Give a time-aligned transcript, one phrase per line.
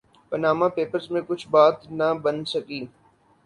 [0.29, 2.81] Panama papers میں کچھ بات نہ بن سکی۔